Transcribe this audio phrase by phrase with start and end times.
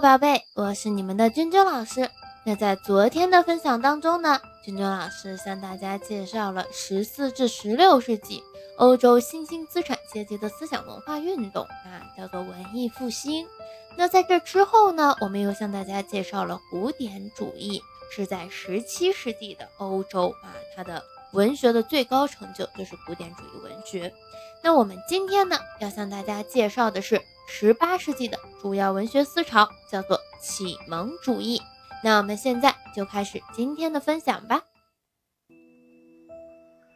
[0.00, 2.10] 宝贝，我是你们的君君老师。
[2.44, 8.42] 那在昨天的分享当中呢，君君老师向大家介绍了十四至十六世纪
[8.76, 13.46] 欧洲新兴资产阶级的思想文化运动啊，叫做文艺复兴。
[13.96, 17.80] 那在这之后呢，我们又向大家介绍了古典主义，
[18.10, 21.02] 是在十七世纪的欧洲啊，它的
[21.32, 24.12] 文学的最高成就就是古典主义文学。
[24.60, 27.22] 那我们今天呢，要向大家介绍的是。
[27.46, 31.60] 十八世纪的主要文学思潮叫做启蒙主义。
[32.02, 34.62] 那我们现在就开始今天的分享吧。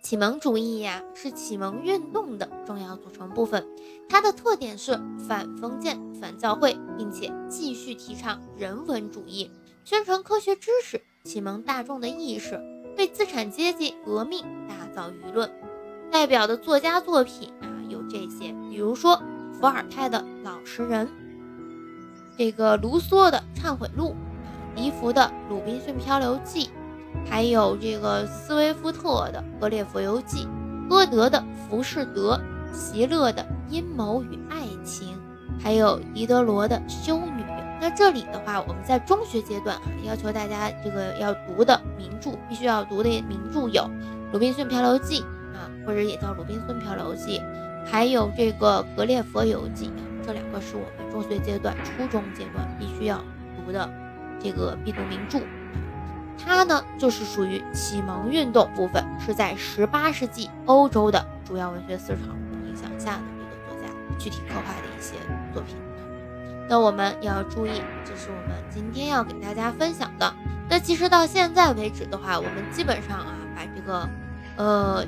[0.02, 3.66] 启蒙主义呀，是启蒙运动的重要组成部分。
[4.09, 9.51] 它的特点是反封建、反教会，并且继续提倡人文主义，
[9.84, 12.59] 宣传科学知识，启蒙大众的意识，
[12.96, 15.51] 为资产阶级革命打造舆论。
[16.10, 19.23] 代表的作家作品啊，有这些，比如说。
[19.60, 21.06] 伏尔泰的《老实人》，
[22.36, 24.14] 这个卢梭的《忏悔录》，
[24.76, 26.66] 笛福的《鲁滨逊漂流记》，
[27.28, 30.46] 还有这个斯威夫特的《格列佛游记》，
[30.88, 32.40] 歌德的《浮士德》，
[32.73, 35.09] 席勒的《阴谋与爱情》，
[35.60, 37.43] 还有狄德罗的《修女》。
[37.80, 43.82] 那这里的话，我们在中学阶段啊，要求大家这个要读的名著，必须要读的名著有
[44.32, 45.20] 《鲁滨逊漂流记》
[45.56, 47.40] 啊，或者也叫《鲁滨逊漂流记》。
[47.90, 49.86] 还有这个《格列佛游记》，
[50.24, 53.18] 这两个是我们中学阶段、初中阶段必须要
[53.56, 53.88] 读的
[54.38, 55.40] 这个必读名著。
[56.36, 62.20] 它呢，就是属于启蒙运动部分，是在十八世纪欧洲的主要文学思潮
[62.66, 65.14] 影响下的这个作家具体刻画的一些
[65.53, 65.75] 作品。
[66.69, 67.70] 那我们要注意，
[68.04, 70.32] 这是我们今天要给大家分享的。
[70.69, 74.09] 那其实到现在为止的话，我们基本上啊，把这个
[74.56, 75.04] 呃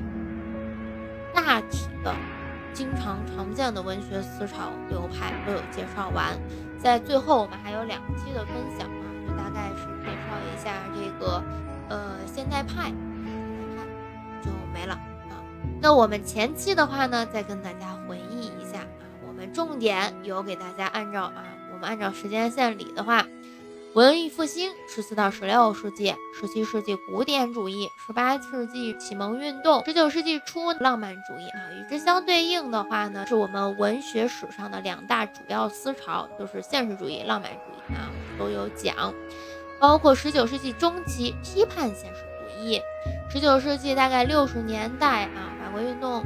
[1.35, 2.15] 大体的。
[2.73, 6.39] 经常常见的文学思潮流派都有介绍完，
[6.79, 11.43] 在最后我们还有两期的分享啊，就大概是介绍一下这个
[11.89, 13.85] 呃现代派，现代派
[14.43, 15.43] 就没了啊。
[15.81, 18.87] 那我们前期的话呢，再跟大家回忆一下啊，
[19.27, 23.27] 我们重点有给大家按照啊，我们按照时间线理的话。
[23.95, 37.59] 文艺复兴，十四到十六世纪，十七世纪古典主义，十八世纪启蒙运动，十九世纪初浪漫主义啊，与之相对应的话呢，是我们文学史上的两大主要思潮，就是现实主义、浪漫主
[37.93, 38.09] 义啊，
[38.39, 39.13] 都有讲。
[39.81, 42.81] 包括十九世纪中期批判现实主义，
[43.29, 46.25] 十九世纪大概六十年代啊，法国运动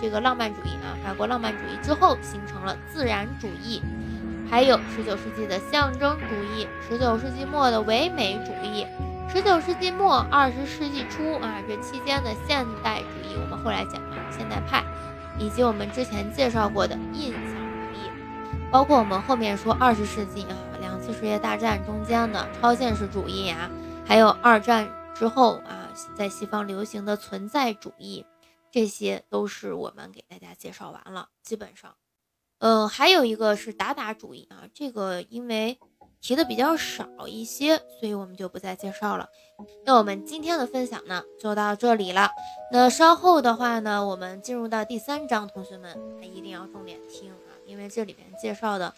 [0.00, 3.82] 这个浪漫主义啊，法国浪漫主义之后形成了自然主义。
[4.52, 8.86] 还有十九世纪的象征主义，十九世纪末的唯美主义，
[9.26, 14.84] 十九世纪末二十世纪初啊，这期间的现代主义，我们后来讲啊，现代派，
[15.38, 18.10] 以及我们之前介绍过的印象主义，
[18.70, 23.70] 包括我们后面说二十世纪啊，两次世界大战中间的超现实主义啊，
[24.06, 28.26] 还有二战之后啊，在西方流行的存在主义，
[28.70, 31.94] 这些都是我们给大家介绍完了，基本上。
[32.62, 35.76] 嗯，还有一个是达达主义啊，这个因为
[36.20, 39.28] 提的比较少一些，所以我们就不再介绍了。
[39.84, 42.30] 那我们今天的分享呢，就到这里了。
[42.70, 48.94] 那稍后的话呢，我们进入到第三章，同学们一定要重点听啊，因为这里面介绍的，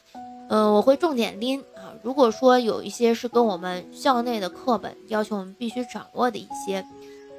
[0.51, 1.97] 嗯，我会重点拎啊。
[2.03, 6.85] 如果说有一些是跟我们校内的课本要求我们必须掌握的一些，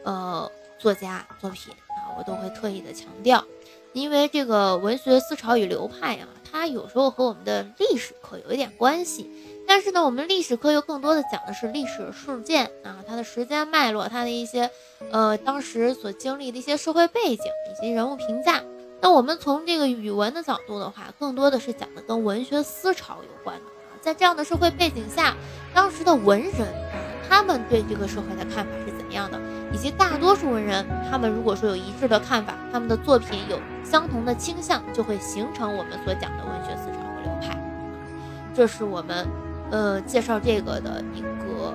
[0.03, 3.45] 呃，作家作品啊，我都会特意的强调。
[3.95, 9.31] 因为这个文学思潮与流派啊，它有时候和我们的历史课有一点关系，
[9.65, 14.69] 但是呢，我们历史课又更多的讲的是历史事件啊，它的时间脉络，它的一些
[15.11, 18.61] 呃当时所经历的一些社会背景以及人物评价。
[18.99, 25.33] 那我们从这个语文的角度的话，更多的是讲的跟文学思潮有关的啊，在这样的社会背景下，
[25.73, 26.67] 当时的文人，
[27.29, 29.39] 他们对这个社会的看法是怎样的？
[29.75, 37.57] 以及大多数文人，他们如果说有一致的看法，他们的作品有相同的倾向，就会形成我们所讲的文学思潮和流派。
[38.53, 39.27] 这是我们
[39.71, 41.73] 呃介绍这个的一个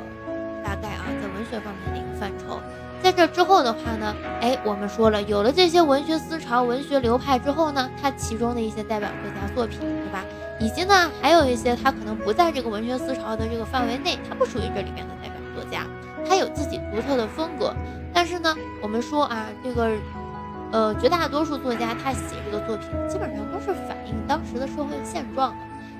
[0.64, 2.58] 大概啊，在文学方面的一个范畴。
[3.02, 10.24] 在这之后的话呢，哎，我们说了，有了这些文学思潮、文学流派之后呢，它其中的一些代表作家作品，对吧？
[10.58, 15.28] 以及呢，还有一些他可能不在这个文学思潮的这个范围内，它不属于这里面的代
[16.30, 17.74] 他有自己独特的风格，
[18.14, 19.90] 但是呢，我们说啊，这个，
[20.70, 25.58] 呃，绝大多数作家他写这个作品，基本上都是反映当时的社会现状的。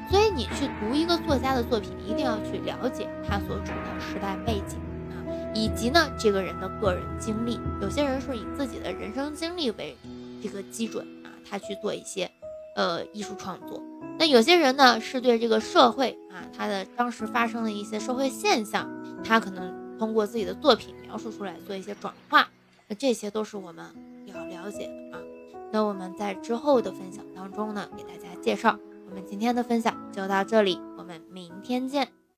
[0.09, 4.79] 所以你去读一个作家的作品，一定要去了解他所处的时代背景
[5.11, 5.19] 啊，
[5.53, 7.59] 以及呢这个人的个人经历。
[7.83, 9.97] 有些人是以自己的人生经历为
[10.41, 12.31] 这个基准啊，他去做一些
[12.77, 13.83] 呃艺术创作。
[14.17, 18.89] 那有些人呢，是对这个社会啊，他的当时发生的一些社会现象，
[19.25, 22.49] 他可能通过自己的作品描述出来，做一些转化。
[22.89, 23.85] 那这些都是我们
[24.25, 25.23] 要了解的啊。
[25.71, 28.79] 那我们在之后的分享当中呢，给大家介绍。
[29.11, 32.20] 我们今天的分享就到这里，我们明天见。